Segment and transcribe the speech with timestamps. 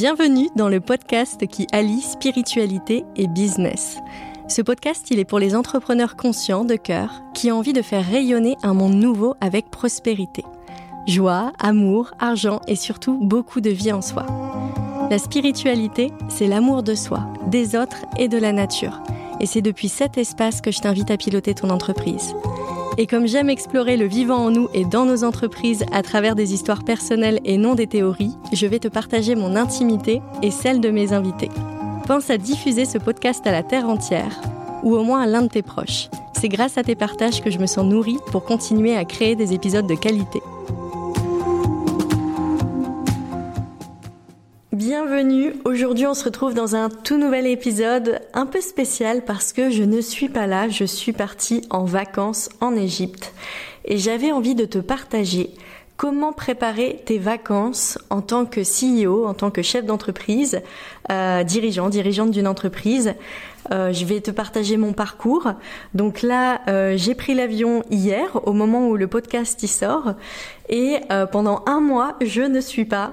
[0.00, 3.98] Bienvenue dans le podcast qui allie spiritualité et business.
[4.48, 8.06] Ce podcast, il est pour les entrepreneurs conscients de cœur qui ont envie de faire
[8.06, 10.42] rayonner un monde nouveau avec prospérité.
[11.06, 14.24] Joie, amour, argent et surtout beaucoup de vie en soi.
[15.10, 19.02] La spiritualité, c'est l'amour de soi, des autres et de la nature.
[19.38, 22.34] Et c'est depuis cet espace que je t'invite à piloter ton entreprise.
[22.98, 26.52] Et comme j'aime explorer le vivant en nous et dans nos entreprises à travers des
[26.52, 30.90] histoires personnelles et non des théories, je vais te partager mon intimité et celle de
[30.90, 31.50] mes invités.
[32.06, 34.40] Pense à diffuser ce podcast à la terre entière,
[34.82, 36.08] ou au moins à l'un de tes proches.
[36.32, 39.52] C'est grâce à tes partages que je me sens nourrie pour continuer à créer des
[39.52, 40.40] épisodes de qualité.
[45.12, 49.68] Bienvenue, aujourd'hui on se retrouve dans un tout nouvel épisode un peu spécial parce que
[49.68, 53.34] je ne suis pas là, je suis partie en vacances en Égypte
[53.84, 55.50] et j'avais envie de te partager
[55.96, 60.62] comment préparer tes vacances en tant que CEO, en tant que chef d'entreprise,
[61.10, 63.14] euh, dirigeant, dirigeante d'une entreprise.
[63.72, 65.52] Euh, je vais te partager mon parcours.
[65.92, 70.14] Donc là, euh, j'ai pris l'avion hier, au moment où le podcast y sort,
[70.68, 71.00] et
[71.32, 73.12] pendant un mois, je ne suis pas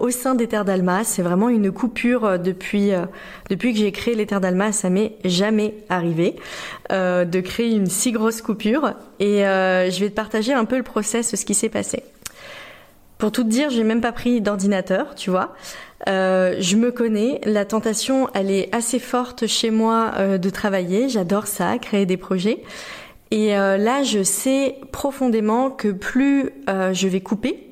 [0.00, 1.04] au sein des Terres d'Alma.
[1.04, 3.04] C'est vraiment une coupure euh, depuis euh,
[3.50, 4.72] depuis que j'ai créé les Terres d'Alma.
[4.72, 6.36] Ça m'est jamais arrivé
[6.90, 8.92] de créer une si grosse coupure.
[9.18, 12.02] Et je vais te partager un peu le process, ce qui s'est passé.
[13.18, 15.54] Pour tout te dire, j'ai même pas pris d'ordinateur, tu vois.
[16.06, 21.08] je me connais, la tentation, elle est assez forte chez moi de travailler.
[21.08, 22.62] J'adore ça, créer des projets.
[23.30, 27.65] Et là, je sais profondément que plus je vais couper,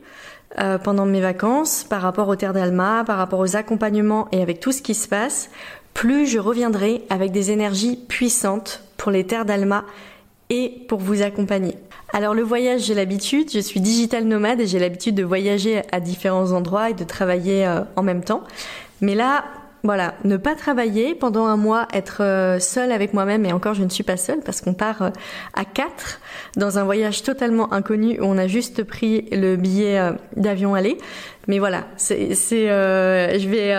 [0.58, 4.60] euh, pendant mes vacances par rapport au Terre d'Alma, par rapport aux accompagnements et avec
[4.60, 5.50] tout ce qui se passe,
[5.94, 9.84] plus je reviendrai avec des énergies puissantes pour les Terres d'Alma
[10.50, 11.76] et pour vous accompagner.
[12.12, 15.98] Alors le voyage, j'ai l'habitude, je suis digital nomade et j'ai l'habitude de voyager à
[15.98, 18.44] différents endroits et de travailler euh, en même temps.
[19.00, 19.44] Mais là,
[19.84, 23.84] voilà, ne pas travailler pendant un mois, être euh, seule avec moi-même et encore je
[23.84, 25.10] ne suis pas seule parce qu'on part euh,
[25.52, 26.20] à quatre
[26.56, 30.96] dans un voyage totalement inconnu où on a juste pris le billet euh, d'avion aller.
[31.48, 33.74] Mais voilà, c'est, c'est je vais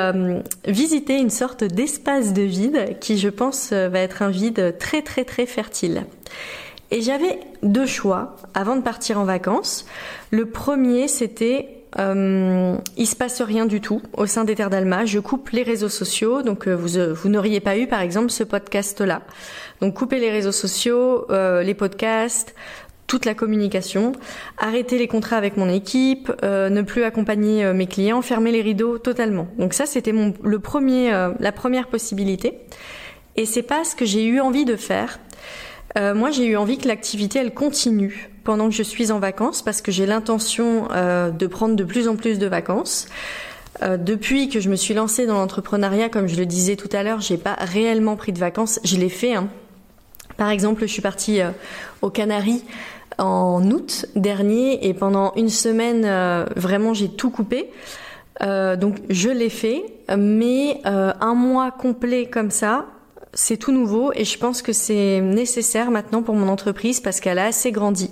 [0.68, 5.26] visiter une sorte d'espace de vide qui, je pense, va être un vide très très
[5.26, 6.06] très fertile.
[6.92, 9.88] Et j'avais deux choix avant de partir en vacances.
[10.30, 15.06] Le premier, c'était euh, il se passe rien du tout au sein des Terres d'Alma.
[15.06, 18.32] Je coupe les réseaux sociaux, donc euh, vous, euh, vous n'auriez pas eu par exemple
[18.32, 19.22] ce podcast-là.
[19.82, 22.54] Donc couper les réseaux sociaux, euh, les podcasts,
[23.08, 24.14] toute la communication,
[24.58, 29.48] arrêter les contrats avec mon équipe, ne plus accompagner mes clients, fermer les rideaux totalement.
[29.60, 32.62] Donc ça c'était mon le premier la première possibilité.
[33.36, 35.20] Et c'est pas ce que j'ai eu envie de faire.
[35.96, 39.82] moi j'ai eu envie que l'activité elle continue pendant que je suis en vacances parce
[39.82, 43.08] que j'ai l'intention euh, de prendre de plus en plus de vacances.
[43.84, 47.04] Euh, depuis que je me suis lancée dans l'entrepreneuriat, comme je le disais tout à
[47.04, 48.80] l'heure, j'ai pas réellement pris de vacances.
[48.86, 49.34] Je l'ai fait.
[49.34, 49.50] Hein.
[50.38, 51.50] Par exemple, je suis partie euh,
[52.02, 52.64] aux Canaries
[53.18, 56.06] en août dernier et pendant une semaine,
[56.58, 57.70] vraiment, j'ai tout coupé.
[58.42, 59.86] donc, je l'ai fait,
[60.18, 62.88] mais un mois complet comme ça,
[63.36, 67.38] c'est tout nouveau et je pense que c'est nécessaire maintenant pour mon entreprise parce qu'elle
[67.38, 68.10] a assez grandi.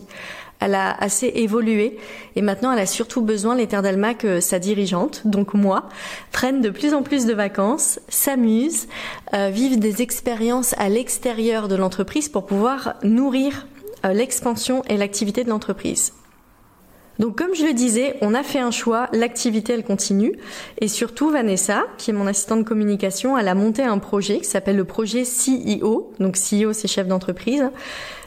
[0.60, 1.98] Elle a assez évolué
[2.36, 5.90] et maintenant elle a surtout besoin, Terres d'Alma, que sa dirigeante, donc moi,
[6.32, 8.88] prenne de plus en plus de vacances, s'amuse,
[9.34, 13.68] euh, vive des expériences à l'extérieur de l'entreprise pour pouvoir nourrir
[14.06, 16.14] euh, l'expansion et l'activité de l'entreprise.
[17.20, 20.34] Donc comme je le disais, on a fait un choix, l'activité elle continue
[20.80, 24.46] et surtout Vanessa, qui est mon assistante de communication, elle a monté un projet qui
[24.46, 26.12] s'appelle le projet CEO.
[26.20, 27.70] Donc CEO c'est chef d'entreprise.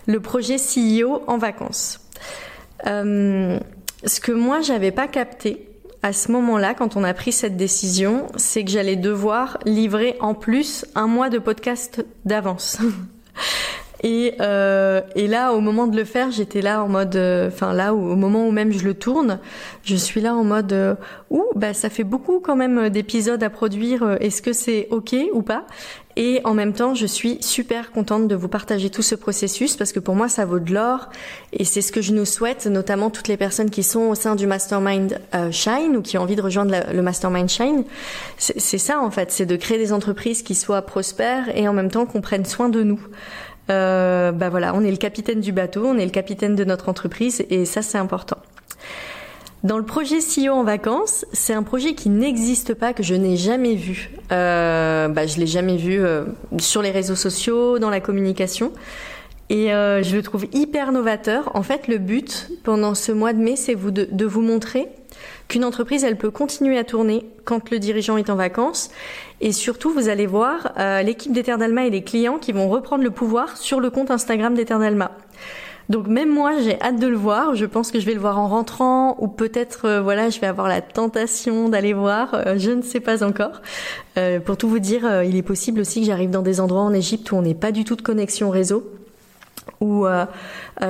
[0.07, 2.01] Le projet CEO en vacances.
[2.87, 3.59] Euh,
[4.05, 5.69] ce que moi j'avais pas capté
[6.03, 10.35] à ce moment-là, quand on a pris cette décision, c'est que j'allais devoir livrer en
[10.35, 12.79] plus un mois de podcast d'avance.
[14.03, 17.73] Et, euh, et là, au moment de le faire, j'étais là en mode, euh, enfin
[17.73, 19.39] là, au moment où même je le tourne,
[19.85, 20.95] je suis là en mode, euh,
[21.31, 24.17] ouh, bah ça fait beaucoup quand même d'épisodes à produire.
[24.21, 25.67] Est-ce que c'est ok ou pas?
[26.19, 29.93] Et en même temps, je suis super contente de vous partager tout ce processus parce
[29.93, 31.11] que pour moi, ça vaut de l'or
[31.53, 34.35] et c'est ce que je nous souhaite, notamment toutes les personnes qui sont au sein
[34.35, 37.85] du Mastermind euh, Shine ou qui ont envie de rejoindre le Mastermind Shine.
[38.39, 41.91] C'est ça en fait, c'est de créer des entreprises qui soient prospères et en même
[41.91, 43.01] temps qu'on prenne soin de nous
[43.71, 46.89] euh, bah voilà, on est le capitaine du bateau, on est le capitaine de notre
[46.89, 48.39] entreprise et ça c'est important.
[49.67, 53.37] Dans le projet CEO en vacances, c'est un projet qui n'existe pas, que je n'ai
[53.37, 54.11] jamais vu.
[54.31, 56.25] Euh, bah, je l'ai jamais vu euh,
[56.59, 58.71] sur les réseaux sociaux, dans la communication.
[59.49, 61.51] Et euh, je le trouve hyper novateur.
[61.55, 64.89] En fait, le but pendant ce mois de mai, c'est vous de, de, vous montrer
[65.49, 68.91] qu'une entreprise, elle peut continuer à tourner quand le dirigeant est en vacances.
[69.41, 73.05] Et surtout, vous allez voir euh, l'équipe d'Ether d'Alma et les clients qui vont reprendre
[73.05, 75.13] le pouvoir sur le compte Instagram d'Ether d'Alma.
[75.89, 77.55] Donc même moi, j'ai hâte de le voir.
[77.55, 80.49] Je pense que je vais le voir en rentrant ou peut-être, euh, voilà, je vais
[80.49, 82.35] avoir la tentation d'aller voir.
[82.35, 83.63] Euh, je ne sais pas encore.
[84.47, 87.31] Pour tout vous dire, il est possible aussi que j'arrive dans des endroits en Égypte
[87.31, 88.91] où on n'est pas du tout de connexion réseau
[89.81, 90.07] où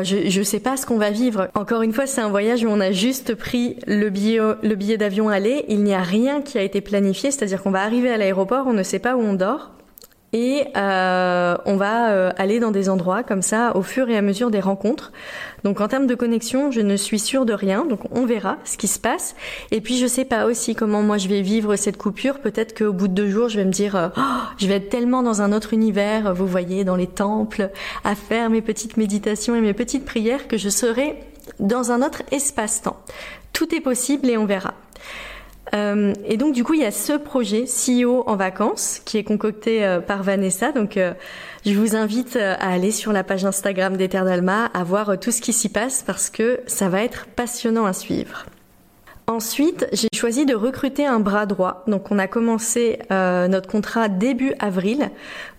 [0.02, 1.48] je ne sais pas ce qu'on va vivre.
[1.54, 4.96] Encore une fois, c'est un voyage où on a juste pris le billet, le billet
[4.96, 5.64] d'avion aller.
[5.68, 8.72] Il n'y a rien qui a été planifié, c'est-à-dire qu'on va arriver à l'aéroport, on
[8.72, 9.75] ne sait pas où on dort
[10.36, 14.20] et euh, on va euh, aller dans des endroits comme ça au fur et à
[14.20, 15.10] mesure des rencontres.
[15.64, 18.76] Donc en termes de connexion, je ne suis sûre de rien, donc on verra ce
[18.76, 19.34] qui se passe.
[19.70, 22.40] Et puis je sais pas aussi comment moi je vais vivre cette coupure.
[22.40, 24.20] Peut-être qu'au bout de deux jours, je vais me dire, euh, oh,
[24.58, 27.70] je vais être tellement dans un autre univers, vous voyez, dans les temples,
[28.04, 31.16] à faire mes petites méditations et mes petites prières, que je serai
[31.60, 32.98] dans un autre espace-temps.
[33.54, 34.74] Tout est possible et on verra.
[35.74, 39.24] Euh, et donc du coup, il y a ce projet CEO en vacances qui est
[39.24, 40.72] concocté euh, par Vanessa.
[40.72, 41.12] Donc euh,
[41.64, 45.40] je vous invite à aller sur la page Instagram d'Ether d'Alma, à voir tout ce
[45.40, 48.46] qui s'y passe parce que ça va être passionnant à suivre.
[49.28, 51.82] Ensuite, j'ai choisi de recruter un bras droit.
[51.88, 55.10] Donc, on a commencé euh, notre contrat début avril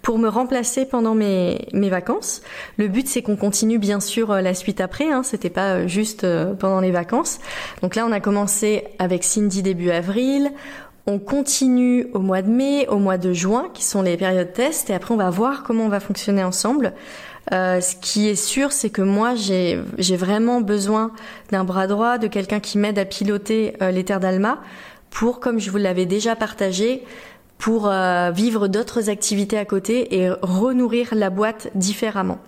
[0.02, 2.42] pour me remplacer pendant mes, mes vacances.
[2.78, 5.12] Le but, c'est qu'on continue bien sûr euh, la suite après.
[5.12, 6.26] Hein, C'était pas euh, juste
[6.60, 7.40] pendant les vacances.
[7.82, 10.54] Donc là, on a commencé avec Cindy début avril.
[11.06, 14.90] On continue au mois de mai, au mois de juin, qui sont les périodes test,
[14.90, 16.94] et après on va voir comment on va fonctionner ensemble.
[17.54, 19.78] Euh, ce qui est sûr, c'est que moi, j'ai
[20.18, 21.12] vraiment besoin
[21.52, 24.60] d'un bras droit, de quelqu'un qui m'aide à piloter euh, les terres d'Alma
[25.10, 27.04] pour, comme je vous l'avais déjà partagé,
[27.58, 32.40] pour euh, vivre d'autres activités à côté et renourrir la boîte différemment.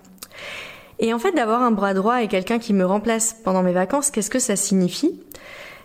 [0.99, 4.11] Et en fait, d'avoir un bras droit et quelqu'un qui me remplace pendant mes vacances,
[4.11, 5.19] qu'est-ce que ça signifie?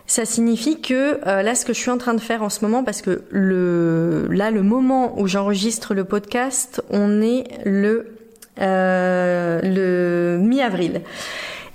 [0.07, 2.83] Ça signifie que là, ce que je suis en train de faire en ce moment,
[2.83, 8.14] parce que le, là, le moment où j'enregistre le podcast, on est le euh,
[8.57, 11.01] le mi-avril.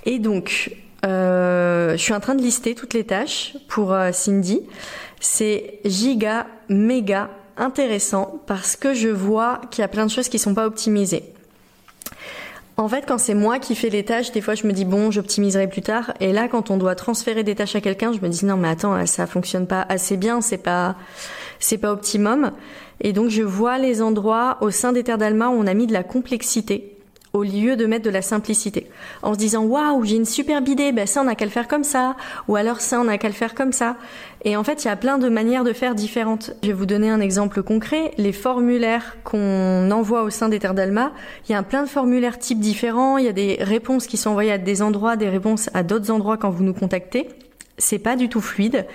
[0.05, 0.71] Et donc,
[1.05, 4.61] euh, je suis en train de lister toutes les tâches pour euh, Cindy.
[5.19, 10.39] C'est giga, méga intéressant parce que je vois qu'il y a plein de choses qui
[10.39, 11.30] sont pas optimisées.
[12.81, 15.11] En fait, quand c'est moi qui fais les tâches, des fois je me dis bon,
[15.11, 16.13] j'optimiserai plus tard.
[16.19, 18.69] Et là, quand on doit transférer des tâches à quelqu'un, je me dis non, mais
[18.69, 20.95] attends, ça fonctionne pas assez bien, c'est pas,
[21.59, 22.51] c'est pas optimum.
[22.99, 25.85] Et donc je vois les endroits au sein des terres d'Alma où on a mis
[25.85, 26.97] de la complexité
[27.33, 28.89] au lieu de mettre de la simplicité.
[29.21, 31.67] En se disant waouh, j'ai une superbe idée, ben ça on a qu'à le faire
[31.67, 32.15] comme ça,
[32.47, 33.95] ou alors ça on a qu'à le faire comme ça.
[34.43, 36.51] Et en fait, il y a plein de manières de faire différentes.
[36.63, 38.11] Je vais vous donner un exemple concret.
[38.17, 41.13] Les formulaires qu'on envoie au sein des terres d'Alma,
[41.47, 43.17] il y a plein de formulaires types différents.
[43.17, 46.11] Il y a des réponses qui sont envoyées à des endroits, des réponses à d'autres
[46.11, 47.29] endroits quand vous nous contactez.
[47.77, 48.87] C'est pas du tout fluide.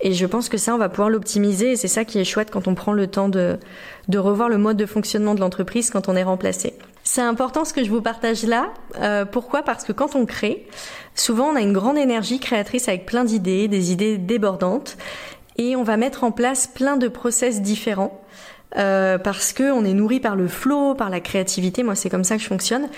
[0.00, 2.50] Et je pense que ça, on va pouvoir l'optimiser et c'est ça qui est chouette
[2.50, 3.58] quand on prend le temps de,
[4.08, 6.74] de revoir le mode de fonctionnement de l'entreprise quand on est remplacé.
[7.12, 8.72] C'est important ce que je vous partage là.
[9.00, 9.62] Euh, pourquoi?
[9.62, 10.68] Parce que quand on crée,
[11.16, 14.96] souvent on a une grande énergie créatrice avec plein d'idées, des idées débordantes,
[15.56, 18.22] et on va mettre en place plein de process différents.
[18.76, 21.82] Euh, parce que on est nourri par le flow, par la créativité.
[21.82, 22.88] Moi, c'est comme ça que je fonctionne.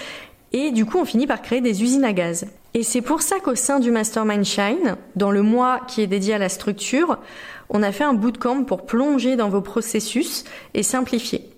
[0.52, 2.44] Et du coup, on finit par créer des usines à gaz.
[2.74, 6.34] Et c'est pour ça qu'au sein du Mastermind Shine, dans le mois qui est dédié
[6.34, 7.16] à la structure,
[7.70, 11.48] on a fait un bootcamp pour plonger dans vos processus et simplifier.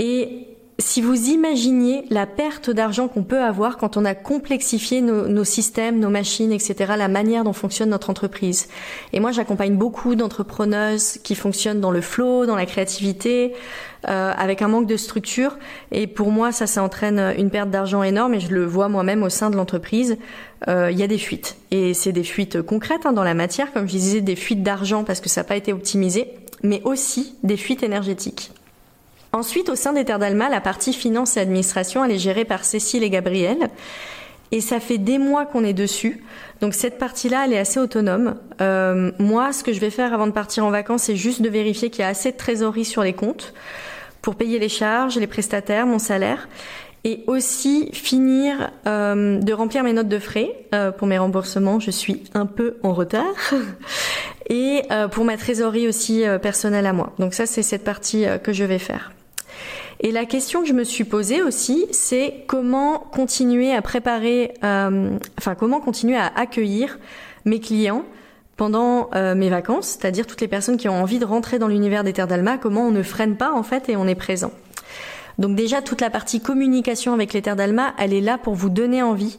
[0.00, 5.44] Et si vous imaginiez la perte d'argent qu'on peut avoir quand on a complexifié nos,
[5.44, 8.68] systèmes, nos machines, etc., la manière dont fonctionne notre entreprise.
[9.14, 13.54] Et moi, j'accompagne beaucoup d'entrepreneuses qui fonctionnent dans le flow, dans la créativité,
[14.06, 15.56] euh, avec un manque de structure.
[15.92, 18.34] Et pour moi, ça, ça entraîne une perte d'argent énorme.
[18.34, 20.18] Et je le vois moi-même au sein de l'entreprise.
[20.68, 21.56] Euh, il y a des fuites.
[21.70, 25.04] Et c'est des fuites concrètes hein, dans la matière, comme je disais, des fuites d'argent
[25.04, 28.50] parce que ça n'a pas été optimisé, mais aussi des fuites énergétiques.
[29.36, 32.64] Ensuite, au sein des Terres d'Alma, la partie finance et administration, elle est gérée par
[32.64, 33.68] Cécile et Gabriel.
[34.50, 36.24] Et ça fait des mois qu'on est dessus.
[36.62, 38.36] Donc cette partie-là, elle est assez autonome.
[38.62, 41.50] Euh, moi, ce que je vais faire avant de partir en vacances, c'est juste de
[41.50, 43.52] vérifier qu'il y a assez de trésorerie sur les comptes
[44.22, 46.48] pour payer les charges, les prestataires, mon salaire.
[47.04, 51.78] Et aussi finir euh, de remplir mes notes de frais euh, pour mes remboursements.
[51.78, 53.34] Je suis un peu en retard.
[54.48, 57.12] et pour ma trésorerie aussi personnelle à moi.
[57.18, 59.12] Donc ça, c'est cette partie que je vais faire.
[60.00, 65.16] Et la question que je me suis posée aussi, c'est comment continuer à préparer, euh,
[65.38, 66.98] enfin comment continuer à accueillir
[67.44, 68.04] mes clients
[68.56, 72.04] pendant euh, mes vacances, c'est-à-dire toutes les personnes qui ont envie de rentrer dans l'univers
[72.04, 74.52] des terres d'Alma, comment on ne freine pas en fait et on est présent.
[75.38, 78.70] Donc déjà toute la partie communication avec les terres d'Alma, elle est là pour vous
[78.70, 79.38] donner envie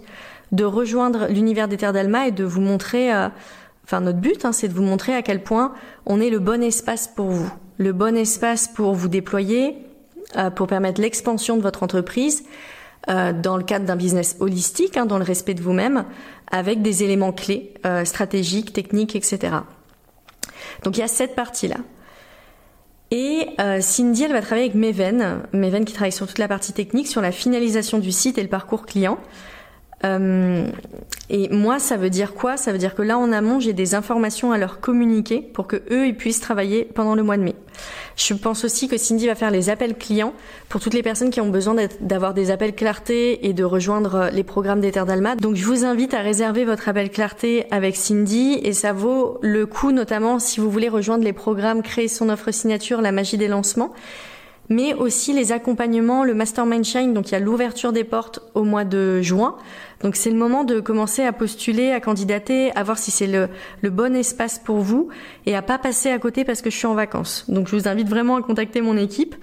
[0.51, 3.29] de rejoindre l'univers des terres d'Alma et de vous montrer euh,
[3.85, 5.73] enfin notre but, hein, c'est de vous montrer à quel point
[6.05, 9.75] on est le bon espace pour vous, le bon espace pour vous déployer,
[10.55, 12.43] pour permettre l'expansion de votre entreprise
[13.09, 16.03] euh, dans le cadre d'un business holistique, hein, dans le respect de vous-même,
[16.51, 19.53] avec des éléments clés, euh, stratégiques, techniques, etc.
[20.83, 21.77] Donc il y a cette partie-là.
[23.11, 26.73] Et euh, Cindy, elle va travailler avec Meven, Meven qui travaille sur toute la partie
[26.73, 29.17] technique, sur la finalisation du site et le parcours client.
[30.03, 30.67] Euh,
[31.29, 32.57] et moi, ça veut dire quoi?
[32.57, 35.77] Ça veut dire que là, en amont, j'ai des informations à leur communiquer pour que
[35.91, 37.55] eux, ils puissent travailler pendant le mois de mai.
[38.17, 40.33] Je pense aussi que Cindy va faire les appels clients
[40.69, 44.43] pour toutes les personnes qui ont besoin d'avoir des appels clarté et de rejoindre les
[44.43, 45.35] programmes d'Ether d'Alma.
[45.35, 49.67] Donc, je vous invite à réserver votre appel clarté avec Cindy et ça vaut le
[49.67, 53.47] coup, notamment si vous voulez rejoindre les programmes créer son offre signature, la magie des
[53.47, 53.93] lancements
[54.69, 58.63] mais aussi les accompagnements, le Mastermind Shine, donc il y a l'ouverture des portes au
[58.63, 59.55] mois de juin.
[60.01, 63.49] Donc c'est le moment de commencer à postuler, à candidater, à voir si c'est le,
[63.81, 65.09] le, bon espace pour vous
[65.47, 67.45] et à pas passer à côté parce que je suis en vacances.
[67.47, 69.35] Donc je vous invite vraiment à contacter mon équipe.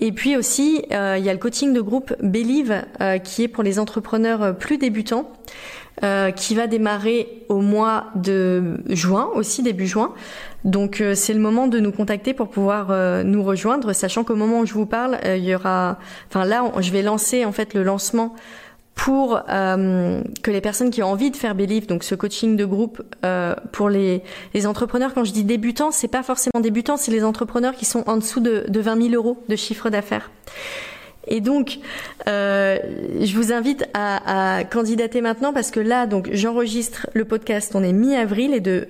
[0.00, 3.48] Et puis aussi, euh, il y a le coaching de groupe Believe euh, qui est
[3.48, 5.30] pour les entrepreneurs euh, plus débutants.
[6.02, 10.14] Euh, qui va démarrer au mois de juin, aussi début juin.
[10.64, 14.34] Donc euh, c'est le moment de nous contacter pour pouvoir euh, nous rejoindre, sachant qu'au
[14.34, 17.74] moment où je vous parle, il y aura, enfin là, je vais lancer en fait
[17.74, 18.34] le lancement
[18.94, 23.02] pour que les personnes qui ont envie de faire Believe, donc ce coaching de groupe
[23.72, 25.14] pour les, les, entrepreneurs.
[25.14, 28.40] Quand je dis débutants, c'est pas forcément débutants, c'est les entrepreneurs qui sont en dessous
[28.40, 30.30] de, de 20 000 euros de chiffre d'affaires.
[31.30, 31.78] Et donc,
[32.28, 32.78] euh,
[33.20, 37.72] je vous invite à, candidater maintenant parce que là, donc, j'enregistre le podcast.
[37.74, 38.88] On est mi-avril et de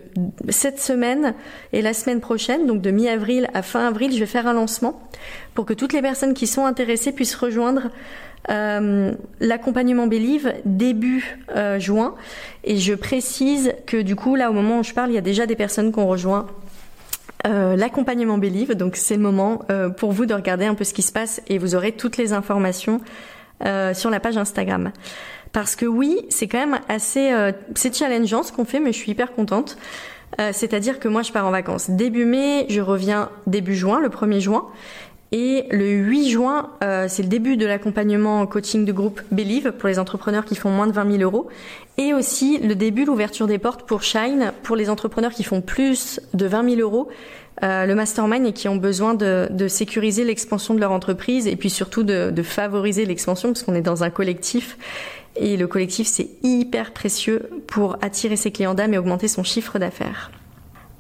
[0.49, 1.35] cette semaine
[1.73, 5.01] et la semaine prochaine, donc de mi-avril à fin avril, je vais faire un lancement
[5.55, 7.91] pour que toutes les personnes qui sont intéressées puissent rejoindre
[8.49, 12.15] euh, l'accompagnement Believe début euh, juin.
[12.65, 15.23] Et je précise que du coup, là, au moment où je parle, il y a
[15.23, 16.47] déjà des personnes qui ont rejoint
[17.47, 18.75] euh, l'accompagnement Believe.
[18.75, 21.41] Donc c'est le moment euh, pour vous de regarder un peu ce qui se passe
[21.49, 23.01] et vous aurez toutes les informations
[23.65, 24.93] euh, sur la page Instagram.
[25.53, 27.33] Parce que oui, c'est quand même assez,
[27.75, 29.79] c'est challengeant ce qu'on fait, mais je suis hyper contente.
[30.53, 34.39] C'est-à-dire que moi je pars en vacances début mai, je reviens début juin, le 1er
[34.39, 34.67] juin,
[35.33, 39.89] et le 8 juin, euh, c'est le début de l'accompagnement coaching de groupe Believe pour
[39.89, 41.49] les entrepreneurs qui font moins de 20 000 euros.
[41.99, 46.21] Et aussi le début, l'ouverture des portes pour Shine pour les entrepreneurs qui font plus
[46.35, 47.09] de 20 000 euros.
[47.63, 51.69] Euh, le mastermind et qui ont besoin de, sécuriser l'expansion de leur entreprise et puis
[51.69, 54.79] surtout de, de favoriser l'expansion parce qu'on est dans un collectif
[55.37, 59.79] et le collectif c'est hyper précieux pour attirer ses clients d'âme et augmenter son chiffre
[59.79, 60.31] d'affaires.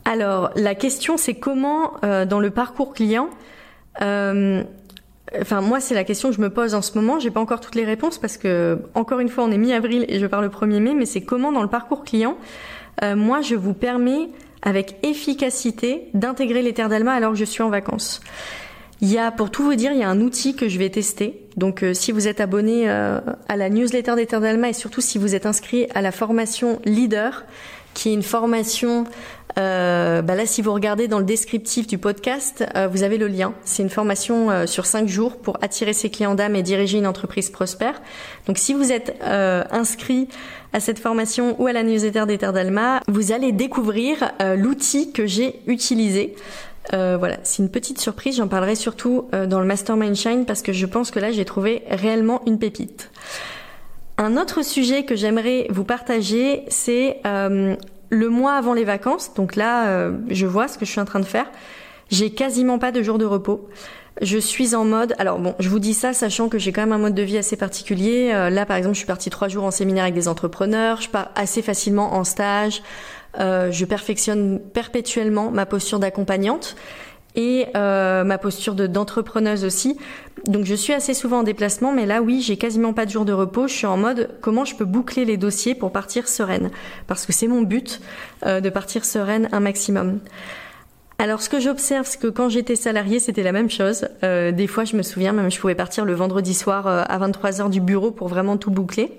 [0.04, 3.30] Alors la question c'est comment euh, dans le parcours client
[4.02, 4.62] euh,
[5.40, 7.18] enfin, moi, c'est la question que je me pose en ce moment.
[7.18, 10.18] J'ai pas encore toutes les réponses parce que, encore une fois, on est mi-avril et
[10.18, 12.36] je pars le 1er mai, mais c'est comment dans le parcours client,
[13.02, 14.28] euh, moi, je vous permets
[14.62, 18.20] avec efficacité d'intégrer les terres d'Alma alors que je suis en vacances.
[19.02, 20.90] Il y a, pour tout vous dire, il y a un outil que je vais
[20.90, 21.46] tester.
[21.56, 25.16] Donc, euh, si vous êtes abonné à la newsletter des terres d'Alma et surtout si
[25.16, 27.44] vous êtes inscrit à la formation Leader,
[27.94, 29.06] qui est une formation
[29.58, 33.28] euh, bah là, si vous regardez dans le descriptif du podcast, euh, vous avez le
[33.28, 33.52] lien.
[33.64, 37.06] C'est une formation euh, sur cinq jours pour attirer ses clients d'âme et diriger une
[37.06, 38.00] entreprise prospère.
[38.46, 40.28] Donc, si vous êtes euh, inscrit
[40.72, 45.26] à cette formation ou à la newsletter des Terres d'Alma, vous allez découvrir l'outil que
[45.26, 46.36] j'ai utilisé.
[46.92, 48.36] voilà, c'est une petite surprise.
[48.36, 51.82] J'en parlerai surtout dans le Mastermind Shine parce que je pense que là, j'ai trouvé
[51.90, 53.10] réellement une pépite.
[54.20, 57.20] Un autre sujet que j'aimerais vous partager, c'est
[58.10, 61.04] le mois avant les vacances, donc là, euh, je vois ce que je suis en
[61.04, 61.46] train de faire.
[62.10, 63.68] J'ai quasiment pas de jours de repos.
[64.20, 65.14] Je suis en mode.
[65.18, 67.38] Alors bon, je vous dis ça sachant que j'ai quand même un mode de vie
[67.38, 68.32] assez particulier.
[68.34, 71.00] Euh, là, par exemple, je suis partie trois jours en séminaire avec des entrepreneurs.
[71.00, 72.82] Je pars assez facilement en stage.
[73.38, 76.74] Euh, je perfectionne perpétuellement ma posture d'accompagnante
[77.36, 79.96] et euh, ma posture de d'entrepreneuse aussi.
[80.46, 83.24] Donc je suis assez souvent en déplacement, mais là oui, j'ai quasiment pas de jour
[83.24, 83.68] de repos.
[83.68, 86.70] Je suis en mode comment je peux boucler les dossiers pour partir sereine,
[87.06, 88.00] parce que c'est mon but
[88.46, 90.20] euh, de partir sereine un maximum.
[91.18, 94.08] Alors ce que j'observe, c'est que quand j'étais salariée, c'était la même chose.
[94.24, 97.18] Euh, des fois, je me souviens, même je pouvais partir le vendredi soir euh, à
[97.18, 99.12] 23 heures du bureau pour vraiment tout boucler.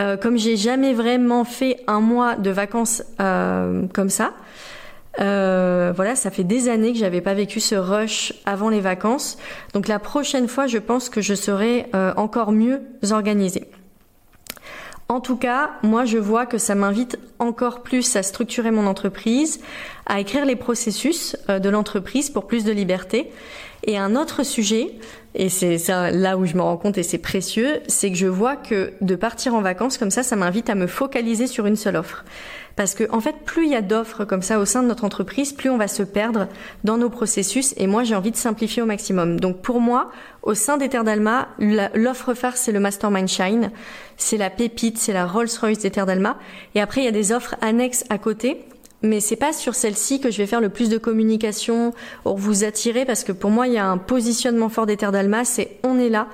[0.00, 4.32] Euh, comme j'ai jamais vraiment fait un mois de vacances euh, comme ça,
[5.20, 9.38] euh, voilà, ça fait des années que j'avais pas vécu ce rush avant les vacances.
[9.74, 13.68] Donc la prochaine fois, je pense que je serai euh, encore mieux organisée.
[15.10, 19.60] En tout cas, moi, je vois que ça m'invite encore plus à structurer mon entreprise,
[20.04, 23.30] à écrire les processus euh, de l'entreprise pour plus de liberté.
[23.86, 24.90] Et un autre sujet,
[25.34, 28.56] et c'est là où je me rends compte et c'est précieux, c'est que je vois
[28.56, 31.96] que de partir en vacances comme ça, ça m'invite à me focaliser sur une seule
[31.96, 32.24] offre.
[32.78, 35.02] Parce que en fait, plus il y a d'offres comme ça au sein de notre
[35.02, 36.46] entreprise, plus on va se perdre
[36.84, 37.74] dans nos processus.
[37.76, 39.40] Et moi, j'ai envie de simplifier au maximum.
[39.40, 40.12] Donc pour moi,
[40.44, 43.72] au sein d'Ether d'Alma, l'offre phare c'est le Mastermind Shine,
[44.16, 46.38] c'est la pépite, c'est la Rolls-Royce d'Ether d'Alma.
[46.76, 48.64] Et après, il y a des offres annexes à côté
[49.00, 51.94] mais c'est pas sur celle-ci que je vais faire le plus de communication
[52.24, 55.44] pour vous attirer parce que pour moi il y a un positionnement fort des d'Alma,
[55.44, 56.26] c'est on est là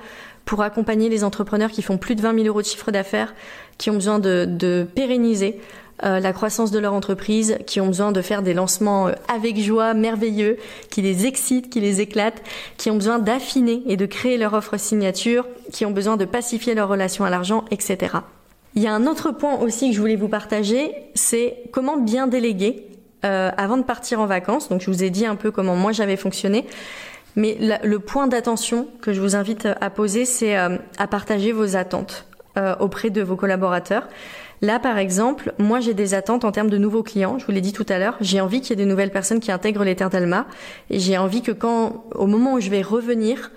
[0.45, 3.35] pour accompagner les entrepreneurs qui font plus de 20 000 euros de chiffre d'affaires,
[3.77, 5.59] qui ont besoin de, de pérenniser
[6.03, 9.57] euh, la croissance de leur entreprise, qui ont besoin de faire des lancements euh, avec
[9.59, 10.57] joie, merveilleux,
[10.89, 12.41] qui les excitent, qui les éclatent,
[12.77, 16.75] qui ont besoin d'affiner et de créer leur offre signature, qui ont besoin de pacifier
[16.75, 18.17] leur relation à l'argent, etc.
[18.75, 22.27] Il y a un autre point aussi que je voulais vous partager, c'est comment bien
[22.27, 22.87] déléguer
[23.23, 24.69] euh, avant de partir en vacances.
[24.69, 26.65] Donc je vous ai dit un peu comment moi j'avais fonctionné.
[27.35, 31.75] Mais le point d'attention que je vous invite à poser, c'est euh, à partager vos
[31.75, 34.07] attentes euh, auprès de vos collaborateurs.
[34.61, 37.37] Là, par exemple, moi, j'ai des attentes en termes de nouveaux clients.
[37.39, 38.15] Je vous l'ai dit tout à l'heure.
[38.21, 40.45] J'ai envie qu'il y ait de nouvelles personnes qui intègrent les d'Alma.
[40.89, 43.51] Et j'ai envie que quand, au moment où je vais revenir,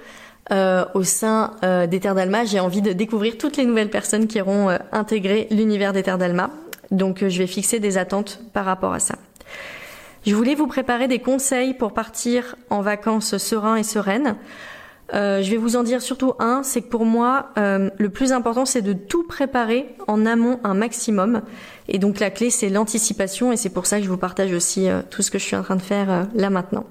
[0.51, 2.47] euh, au sein euh, des d'Alma.
[2.47, 6.17] J'ai envie de découvrir toutes les nouvelles personnes qui auront euh, intégré l'univers des Terres
[6.17, 6.49] d'Alma.
[6.91, 9.17] Donc je vais fixer des attentes par rapport à ça.
[10.27, 13.83] Je voulais vous préparer des conseils pour partir en vacances serein et
[15.11, 15.43] sereines.
[15.43, 18.83] je vais vous en dire surtout un, c'est que pour moi, le plus important, c'est
[18.83, 21.43] de tout préparer en amont un maximum.
[21.89, 24.89] Et donc la clé, c'est l'anticipation, et c'est pour ça que je vous partage aussi
[25.11, 26.85] tout ce que je suis en train de faire là maintenant.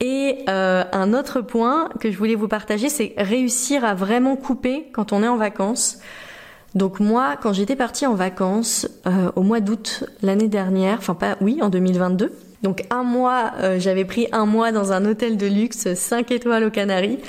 [0.00, 4.88] Et euh, un autre point que je voulais vous partager, c'est réussir à vraiment couper
[4.92, 5.98] quand on est en vacances.
[6.74, 11.36] Donc moi, quand j'étais partie en vacances euh, au mois d'août l'année dernière, enfin pas,
[11.40, 12.32] oui, en 2022.
[12.62, 16.64] Donc un mois, euh, j'avais pris un mois dans un hôtel de luxe, 5 étoiles
[16.64, 17.20] aux Canaries.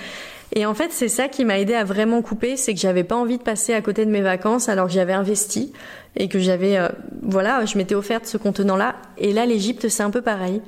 [0.53, 3.15] Et en fait, c'est ça qui m'a aidé à vraiment couper, c'est que j'avais pas
[3.15, 5.73] envie de passer à côté de mes vacances alors que j'avais investi
[6.15, 6.79] et que j'avais,
[7.23, 8.95] voilà, je m'étais offerte ce contenant-là.
[9.17, 10.61] Et là, l'Égypte, c'est un peu pareil.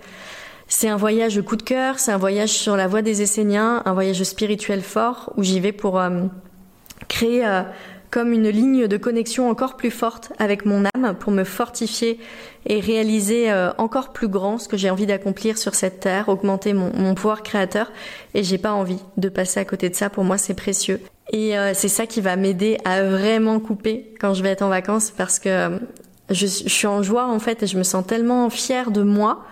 [0.69, 3.93] C'est un voyage coup de cœur, c'est un voyage sur la voie des Esséniens, un
[3.93, 6.25] voyage spirituel fort où j'y vais pour euh,
[7.07, 7.61] créer euh,
[8.11, 12.19] comme une ligne de connexion encore plus forte avec mon âme, pour me fortifier
[12.65, 16.73] et réaliser euh, encore plus grand ce que j'ai envie d'accomplir sur cette terre, augmenter
[16.73, 17.91] mon, mon pouvoir créateur.
[18.33, 20.09] Et j'ai pas envie de passer à côté de ça.
[20.09, 21.01] Pour moi, c'est précieux.
[21.33, 25.11] Et c'est ça qui va m'aider à vraiment couper quand je vais être en vacances
[25.11, 25.77] parce que
[26.29, 29.43] je, je suis en joie en fait et je me sens tellement fière de moi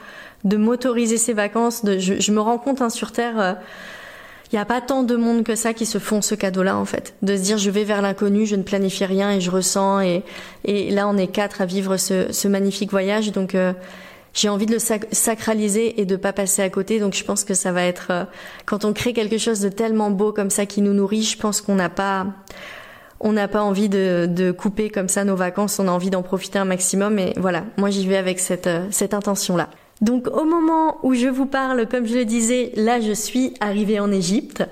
[0.46, 1.84] de m'autoriser ces vacances.
[1.84, 3.58] De, je, me rends compte hein, sur Terre,
[4.52, 6.78] il euh, n'y a pas tant de monde que ça qui se font ce cadeau-là
[6.78, 7.16] en fait.
[7.22, 10.02] De se dire je vais vers l'inconnu, je ne planifie rien et je ressens.
[10.02, 10.24] Et,
[10.64, 13.32] et là on est quatre à vivre ce, ce magnifique voyage.
[13.32, 13.74] Donc euh,
[14.34, 14.80] j'ai envie de le
[15.12, 17.00] sacraliser et de pas passer à côté.
[17.00, 18.24] Donc je pense que ça va être euh,
[18.66, 21.62] quand on crée quelque chose de tellement beau comme ça qui nous nourrit, je pense
[21.62, 22.28] qu'on n'a pas
[23.22, 26.22] on n'a pas envie de, de, couper comme ça nos vacances, on a envie d'en
[26.22, 27.18] profiter un maximum.
[27.18, 29.70] Et voilà, moi j'y vais avec cette, cette intention-là.
[30.02, 34.00] Donc au moment où je vous parle, comme je le disais, là je suis arrivée
[34.00, 34.64] en Égypte.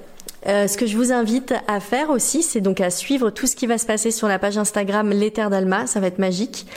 [0.48, 3.56] Euh, ce que je vous invite à faire aussi, c'est donc à suivre tout ce
[3.56, 6.68] qui va se passer sur la page Instagram L'Éther d'Alma, ça va être magique,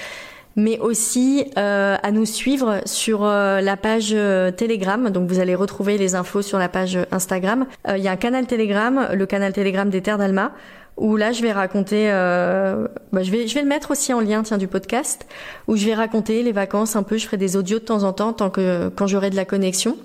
[0.54, 4.16] mais aussi euh, à nous suivre sur euh, la page
[4.56, 5.11] Telegram.
[5.11, 7.66] Donc vous allez retrouver les infos sur la page Instagram.
[7.88, 10.52] Il y a un canal Telegram, le canal Telegram d'Éther d'Alma,
[10.96, 14.20] où là je vais raconter, euh, bah, je vais je vais le mettre aussi en
[14.20, 15.26] lien tiens du podcast,
[15.68, 18.12] où je vais raconter les vacances un peu, je ferai des audios de temps en
[18.12, 19.96] temps tant que quand j'aurai de la connexion.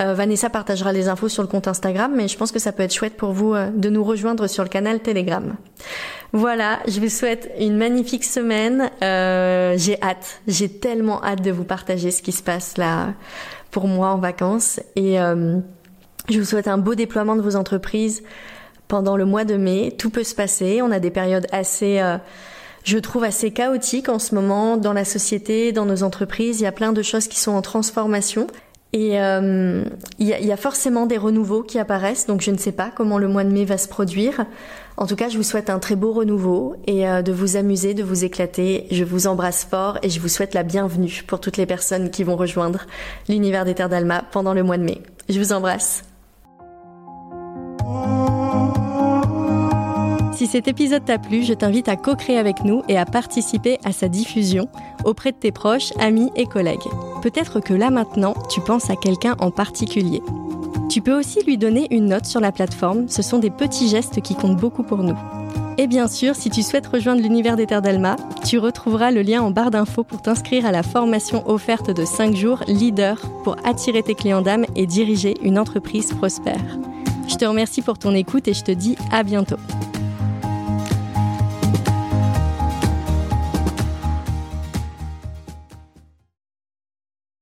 [0.00, 2.82] Euh, Vanessa partagera les infos sur le compte Instagram, mais je pense que ça peut
[2.82, 5.54] être chouette pour vous euh, de nous rejoindre sur le canal Telegram.
[6.32, 8.90] Voilà, je vous souhaite une magnifique semaine.
[9.02, 13.14] Euh, j'ai hâte, j'ai tellement hâte de vous partager ce qui se passe là
[13.70, 15.58] pour moi en vacances et euh,
[16.28, 18.24] je vous souhaite un beau déploiement de vos entreprises
[18.88, 19.94] pendant le mois de mai.
[19.96, 20.80] Tout peut se passer.
[20.82, 22.18] On a des périodes assez, euh,
[22.84, 26.60] je trouve, assez chaotiques en ce moment dans la société, dans nos entreprises.
[26.60, 28.46] Il y a plein de choses qui sont en transformation.
[28.94, 29.82] Et euh,
[30.20, 33.26] il, y a, forcément des renouveaux qui apparaissent, donc je ne sais pas comment le
[33.26, 34.46] mois de mai va se produire.
[34.96, 37.94] En tout cas, je vous souhaite un très beau renouveau et euh, de vous amuser,
[37.94, 38.86] de vous éclater.
[38.92, 42.22] Je vous embrasse fort et je vous souhaite la bienvenue pour toutes les personnes qui
[42.22, 42.86] vont rejoindre
[43.28, 45.02] l'univers des Terres d'Alma pendant le mois de mai.
[45.28, 46.04] Je vous embrasse.
[50.36, 53.92] Si cet épisode t'a plu, je t'invite à co-créer avec nous et à participer à
[53.92, 54.68] sa diffusion
[55.04, 56.88] auprès de tes proches, amis et collègues.
[57.22, 60.22] Peut-être que là maintenant, tu penses à quelqu'un en particulier.
[60.90, 64.22] Tu peux aussi lui donner une note sur la plateforme, ce sont des petits gestes
[64.22, 65.16] qui comptent beaucoup pour nous.
[65.78, 69.40] Et bien sûr, si tu souhaites rejoindre l'univers des Terres d'Alma, tu retrouveras le lien
[69.40, 74.02] en barre d'infos pour t'inscrire à la formation offerte de 5 jours Leader pour attirer
[74.02, 76.78] tes clients d'âme et diriger une entreprise prospère.
[77.28, 79.56] Je te remercie pour ton écoute et je te dis à bientôt.